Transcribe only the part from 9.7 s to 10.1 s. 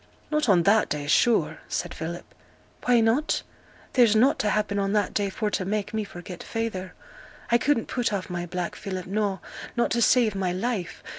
not to